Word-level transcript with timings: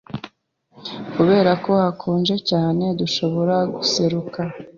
Kubera 1.13 1.51
ko 1.63 1.71
hakonje 1.81 2.35
cyane, 2.49 2.85
dushobora 2.99 3.55
guseruka. 3.75 4.41